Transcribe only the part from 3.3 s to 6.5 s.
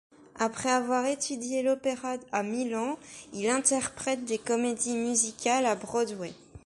il interprète des comédies musicales à Broadway.